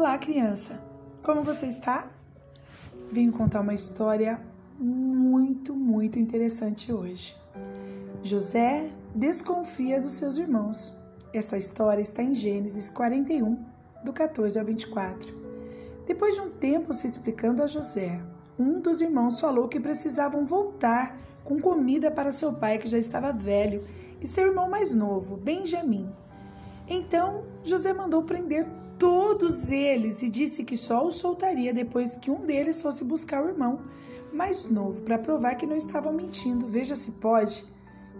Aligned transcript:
Olá, 0.00 0.16
criança! 0.16 0.80
Como 1.24 1.42
você 1.42 1.66
está? 1.66 2.08
Vim 3.10 3.32
contar 3.32 3.62
uma 3.62 3.74
história 3.74 4.40
muito, 4.78 5.74
muito 5.74 6.20
interessante 6.20 6.92
hoje. 6.92 7.36
José 8.22 8.92
desconfia 9.12 10.00
dos 10.00 10.12
seus 10.12 10.38
irmãos. 10.38 10.96
Essa 11.34 11.58
história 11.58 12.00
está 12.00 12.22
em 12.22 12.32
Gênesis 12.32 12.90
41, 12.90 13.58
do 14.04 14.12
14 14.12 14.56
ao 14.56 14.64
24. 14.64 15.34
Depois 16.06 16.36
de 16.36 16.42
um 16.42 16.50
tempo 16.50 16.92
se 16.92 17.08
explicando 17.08 17.60
a 17.60 17.66
José, 17.66 18.22
um 18.56 18.80
dos 18.80 19.00
irmãos 19.00 19.40
falou 19.40 19.66
que 19.66 19.80
precisavam 19.80 20.44
voltar 20.44 21.18
com 21.42 21.60
comida 21.60 22.08
para 22.08 22.32
seu 22.32 22.52
pai, 22.52 22.78
que 22.78 22.86
já 22.86 22.98
estava 22.98 23.32
velho, 23.32 23.84
e 24.20 24.28
seu 24.28 24.46
irmão 24.46 24.70
mais 24.70 24.94
novo, 24.94 25.36
Benjamim. 25.36 26.08
Então 26.86 27.42
José 27.64 27.92
mandou 27.92 28.22
prender 28.22 28.64
todos 28.98 29.70
eles 29.70 30.22
e 30.22 30.28
disse 30.28 30.64
que 30.64 30.76
só 30.76 31.06
os 31.06 31.16
soltaria 31.16 31.72
depois 31.72 32.16
que 32.16 32.30
um 32.30 32.44
deles 32.44 32.82
fosse 32.82 33.04
buscar 33.04 33.44
o 33.44 33.48
irmão 33.48 33.80
mais 34.32 34.66
novo 34.66 35.00
para 35.02 35.18
provar 35.18 35.54
que 35.54 35.66
não 35.66 35.76
estavam 35.76 36.12
mentindo. 36.12 36.66
Veja 36.66 36.94
se 36.94 37.12
pode. 37.12 37.64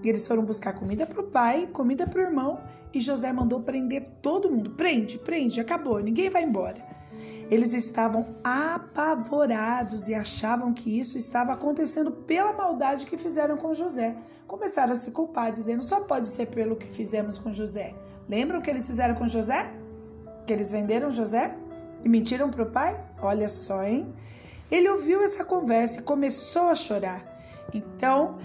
Eles 0.05 0.27
foram 0.27 0.45
buscar 0.45 0.73
comida 0.75 1.07
para 1.07 1.21
o 1.21 1.25
pai, 1.25 1.67
comida 1.67 2.07
para 2.07 2.21
o 2.21 2.23
irmão 2.23 2.61
e 2.95 3.01
José 3.01 3.33
mandou 3.33 3.61
prender 3.61 4.09
todo 4.23 4.51
mundo. 4.51 4.71
Prende, 4.71 5.19
prende, 5.19 5.61
acabou, 5.61 5.99
ninguém 5.99 6.31
vai 6.31 6.45
embora. 6.45 6.87
Eles 7.51 7.73
estavam 7.73 8.37
apavorados 8.45 10.09
e 10.09 10.15
achavam 10.15 10.73
que 10.73 10.99
isso 10.99 11.17
estava 11.17 11.53
acontecendo 11.53 12.13
pela 12.13 12.53
maldade 12.53 13.07
que 13.07 13.17
fizeram 13.17 13.57
com 13.57 13.73
José. 13.73 14.17
Começaram 14.47 14.93
a 14.93 14.97
se 14.97 15.11
culpar, 15.11 15.51
dizendo: 15.51 15.83
só 15.83 16.01
pode 16.03 16.29
ser 16.29 16.47
pelo 16.47 16.77
que 16.77 16.87
fizemos 16.87 17.39
com 17.39 17.53
José. 17.53 17.95
Lembram 18.29 18.61
o 18.61 18.63
que 18.63 18.71
eles 18.71 18.87
fizeram 18.87 19.15
com 19.15 19.27
José? 19.27 19.75
Que 20.49 20.55
eles 20.55 20.71
venderam 20.71 21.11
José 21.11 21.55
e 22.03 22.09
mentiram 22.09 22.49
para 22.49 22.63
o 22.63 22.71
pai? 22.71 22.99
Olha 23.21 23.51
só, 23.51 23.85
hein? 23.85 24.11
Ele 24.71 24.89
ouviu 24.89 25.21
essa 25.21 25.45
conversa 25.45 26.01
e 26.01 26.03
começou 26.03 26.71
a 26.71 26.75
chorar. 26.75 27.23
Então, 27.75 28.39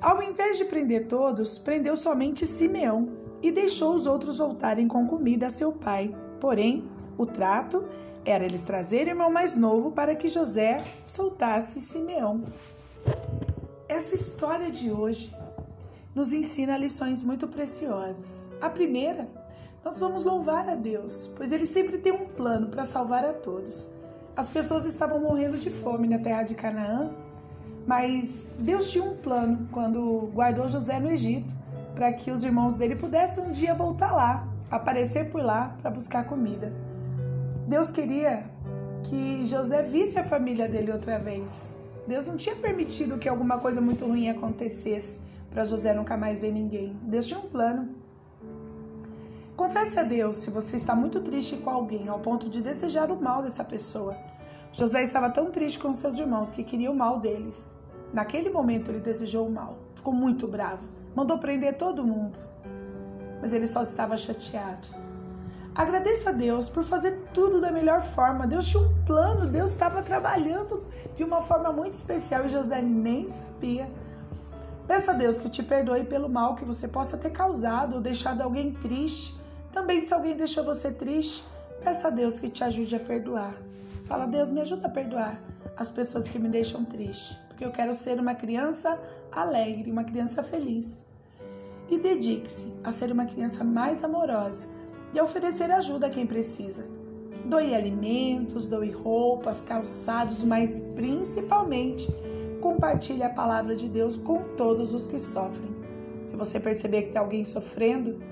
ao 0.00 0.22
invés 0.22 0.56
de 0.56 0.64
prender 0.64 1.06
todos, 1.06 1.58
prendeu 1.58 1.98
somente 1.98 2.46
Simeão 2.46 3.10
e 3.42 3.52
deixou 3.52 3.94
os 3.94 4.06
outros 4.06 4.38
voltarem 4.38 4.88
com 4.88 5.06
comida 5.06 5.48
a 5.48 5.50
seu 5.50 5.70
pai. 5.70 6.16
Porém, 6.40 6.88
o 7.18 7.26
trato 7.26 7.86
era 8.24 8.46
eles 8.46 8.62
trazerem 8.62 9.08
o 9.08 9.16
irmão 9.16 9.30
mais 9.30 9.54
novo 9.54 9.92
para 9.92 10.16
que 10.16 10.28
José 10.28 10.82
soltasse 11.04 11.78
Simeão. 11.78 12.42
Essa 13.86 14.14
história 14.14 14.70
de 14.70 14.90
hoje 14.90 15.30
nos 16.14 16.32
ensina 16.32 16.78
lições 16.78 17.20
muito 17.20 17.46
preciosas. 17.46 18.48
A 18.62 18.70
primeira, 18.70 19.28
nós 19.84 20.00
vamos 20.00 20.24
louvar 20.24 20.68
a 20.68 20.74
Deus, 20.74 21.30
pois 21.36 21.52
Ele 21.52 21.66
sempre 21.66 21.98
tem 21.98 22.12
um 22.12 22.26
plano 22.26 22.68
para 22.68 22.84
salvar 22.84 23.24
a 23.24 23.34
todos. 23.34 23.86
As 24.34 24.48
pessoas 24.48 24.86
estavam 24.86 25.20
morrendo 25.20 25.58
de 25.58 25.68
fome 25.68 26.08
na 26.08 26.18
terra 26.18 26.42
de 26.42 26.54
Canaã, 26.54 27.10
mas 27.86 28.48
Deus 28.58 28.90
tinha 28.90 29.04
um 29.04 29.16
plano 29.16 29.68
quando 29.70 30.30
guardou 30.34 30.68
José 30.68 30.98
no 30.98 31.10
Egito 31.10 31.54
para 31.94 32.12
que 32.12 32.30
os 32.30 32.42
irmãos 32.42 32.76
dele 32.76 32.96
pudessem 32.96 33.44
um 33.44 33.52
dia 33.52 33.74
voltar 33.74 34.10
lá, 34.12 34.48
aparecer 34.70 35.30
por 35.30 35.44
lá 35.44 35.76
para 35.80 35.90
buscar 35.90 36.24
comida. 36.24 36.72
Deus 37.68 37.90
queria 37.90 38.44
que 39.04 39.44
José 39.46 39.82
visse 39.82 40.18
a 40.18 40.24
família 40.24 40.66
dele 40.66 40.90
outra 40.90 41.18
vez. 41.18 41.72
Deus 42.08 42.26
não 42.26 42.36
tinha 42.36 42.56
permitido 42.56 43.18
que 43.18 43.28
alguma 43.28 43.58
coisa 43.58 43.80
muito 43.80 44.06
ruim 44.06 44.28
acontecesse 44.28 45.20
para 45.50 45.64
José 45.64 45.94
nunca 45.94 46.16
mais 46.16 46.40
ver 46.40 46.52
ninguém. 46.52 46.98
Deus 47.02 47.26
tinha 47.26 47.38
um 47.38 47.48
plano. 47.48 48.03
Confesse 49.56 50.00
a 50.00 50.02
Deus 50.02 50.36
se 50.36 50.50
você 50.50 50.74
está 50.74 50.96
muito 50.96 51.20
triste 51.20 51.56
com 51.58 51.70
alguém 51.70 52.08
ao 52.08 52.18
ponto 52.18 52.50
de 52.50 52.60
desejar 52.60 53.10
o 53.12 53.20
mal 53.20 53.40
dessa 53.40 53.62
pessoa. 53.62 54.16
José 54.72 55.04
estava 55.04 55.30
tão 55.30 55.52
triste 55.52 55.78
com 55.78 55.92
seus 55.92 56.18
irmãos 56.18 56.50
que 56.50 56.64
queria 56.64 56.90
o 56.90 56.96
mal 56.96 57.20
deles. 57.20 57.76
Naquele 58.12 58.50
momento 58.50 58.90
ele 58.90 58.98
desejou 58.98 59.46
o 59.46 59.50
mal, 59.50 59.78
ficou 59.94 60.12
muito 60.12 60.48
bravo, 60.48 60.88
mandou 61.14 61.38
prender 61.38 61.76
todo 61.76 62.04
mundo. 62.04 62.36
Mas 63.40 63.52
ele 63.52 63.68
só 63.68 63.82
estava 63.82 64.16
chateado. 64.16 64.88
Agradeça 65.72 66.30
a 66.30 66.32
Deus 66.32 66.68
por 66.68 66.82
fazer 66.82 67.28
tudo 67.32 67.60
da 67.60 67.70
melhor 67.70 68.02
forma. 68.02 68.48
Deus 68.48 68.66
tinha 68.66 68.82
um 68.82 69.04
plano, 69.04 69.46
Deus 69.46 69.70
estava 69.70 70.02
trabalhando 70.02 70.84
de 71.14 71.22
uma 71.22 71.40
forma 71.40 71.72
muito 71.72 71.92
especial 71.92 72.44
e 72.44 72.48
José 72.48 72.82
nem 72.82 73.28
sabia. 73.28 73.88
Peça 74.86 75.12
a 75.12 75.14
Deus 75.14 75.38
que 75.38 75.48
te 75.48 75.62
perdoe 75.62 76.04
pelo 76.04 76.28
mal 76.28 76.56
que 76.56 76.64
você 76.64 76.88
possa 76.88 77.16
ter 77.16 77.30
causado 77.30 77.94
ou 77.94 78.00
deixado 78.00 78.40
alguém 78.40 78.72
triste. 78.72 79.43
Também, 79.74 80.04
se 80.04 80.14
alguém 80.14 80.36
deixou 80.36 80.62
você 80.62 80.92
triste, 80.92 81.44
peça 81.82 82.06
a 82.06 82.10
Deus 82.10 82.38
que 82.38 82.48
te 82.48 82.62
ajude 82.62 82.94
a 82.94 83.00
perdoar. 83.00 83.60
Fala, 84.04 84.24
Deus, 84.24 84.52
me 84.52 84.60
ajuda 84.60 84.86
a 84.86 84.90
perdoar 84.90 85.42
as 85.76 85.90
pessoas 85.90 86.28
que 86.28 86.38
me 86.38 86.48
deixam 86.48 86.84
triste, 86.84 87.36
porque 87.48 87.64
eu 87.64 87.72
quero 87.72 87.92
ser 87.92 88.20
uma 88.20 88.36
criança 88.36 89.02
alegre, 89.32 89.90
uma 89.90 90.04
criança 90.04 90.44
feliz. 90.44 91.02
E 91.90 91.98
dedique-se 91.98 92.72
a 92.84 92.92
ser 92.92 93.10
uma 93.10 93.26
criança 93.26 93.64
mais 93.64 94.04
amorosa 94.04 94.68
e 95.12 95.18
a 95.18 95.24
oferecer 95.24 95.68
ajuda 95.72 96.06
a 96.06 96.10
quem 96.10 96.24
precisa. 96.24 96.86
Doe 97.44 97.74
alimentos, 97.74 98.68
doe 98.68 98.92
roupas, 98.92 99.60
calçados, 99.60 100.44
mas 100.44 100.78
principalmente 100.94 102.06
compartilhe 102.60 103.24
a 103.24 103.30
palavra 103.30 103.74
de 103.74 103.88
Deus 103.88 104.16
com 104.16 104.40
todos 104.56 104.94
os 104.94 105.04
que 105.04 105.18
sofrem. 105.18 105.74
Se 106.24 106.36
você 106.36 106.60
perceber 106.60 107.02
que 107.02 107.10
tem 107.10 107.20
alguém 107.20 107.44
sofrendo, 107.44 108.22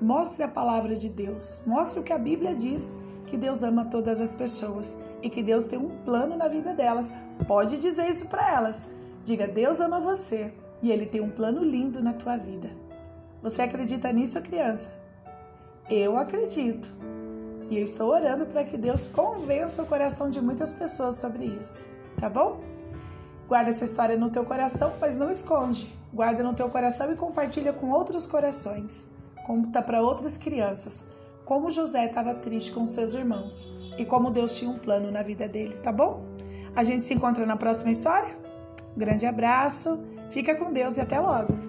mostre 0.00 0.42
a 0.42 0.48
palavra 0.48 0.94
de 0.94 1.08
Deus. 1.08 1.60
Mostre 1.66 2.00
o 2.00 2.02
que 2.02 2.12
a 2.12 2.18
Bíblia 2.18 2.54
diz, 2.54 2.94
que 3.28 3.36
Deus 3.36 3.62
ama 3.62 3.84
todas 3.84 4.20
as 4.20 4.34
pessoas 4.34 4.96
e 5.22 5.28
que 5.28 5.42
Deus 5.42 5.66
tem 5.66 5.78
um 5.78 5.90
plano 6.04 6.36
na 6.36 6.48
vida 6.48 6.74
delas. 6.74 7.12
Pode 7.46 7.78
dizer 7.78 8.08
isso 8.08 8.26
para 8.26 8.54
elas. 8.54 8.88
Diga: 9.24 9.46
Deus 9.46 9.80
ama 9.80 10.00
você 10.00 10.52
e 10.82 10.90
ele 10.90 11.06
tem 11.06 11.20
um 11.20 11.30
plano 11.30 11.62
lindo 11.62 12.02
na 12.02 12.12
tua 12.12 12.36
vida. 12.36 12.70
Você 13.42 13.62
acredita 13.62 14.12
nisso, 14.12 14.40
criança? 14.42 14.92
Eu 15.88 16.16
acredito. 16.16 16.92
E 17.70 17.76
eu 17.76 17.84
estou 17.84 18.10
orando 18.10 18.46
para 18.46 18.64
que 18.64 18.78
Deus 18.78 19.04
convença 19.04 19.82
o 19.82 19.86
coração 19.86 20.30
de 20.30 20.40
muitas 20.40 20.72
pessoas 20.72 21.16
sobre 21.16 21.44
isso, 21.44 21.86
tá 22.18 22.28
bom? 22.28 22.60
Guarda 23.46 23.70
essa 23.70 23.84
história 23.84 24.16
no 24.16 24.30
teu 24.30 24.44
coração, 24.44 24.94
mas 25.00 25.16
não 25.16 25.30
esconde. 25.30 25.94
Guarda 26.12 26.42
no 26.42 26.54
teu 26.54 26.68
coração 26.70 27.12
e 27.12 27.16
compartilha 27.16 27.72
com 27.72 27.90
outros 27.90 28.26
corações. 28.26 29.06
Conta 29.48 29.80
para 29.80 30.02
outras 30.02 30.36
crianças 30.36 31.06
como 31.42 31.70
José 31.70 32.04
estava 32.04 32.34
triste 32.34 32.70
com 32.70 32.84
seus 32.84 33.14
irmãos 33.14 33.66
e 33.96 34.04
como 34.04 34.30
Deus 34.30 34.58
tinha 34.58 34.70
um 34.70 34.78
plano 34.78 35.10
na 35.10 35.22
vida 35.22 35.48
dele, 35.48 35.72
tá 35.78 35.90
bom? 35.90 36.22
A 36.76 36.84
gente 36.84 37.02
se 37.02 37.14
encontra 37.14 37.46
na 37.46 37.56
próxima 37.56 37.90
história. 37.90 38.38
Grande 38.94 39.24
abraço, 39.24 40.04
fica 40.30 40.54
com 40.54 40.70
Deus 40.70 40.98
e 40.98 41.00
até 41.00 41.18
logo! 41.18 41.67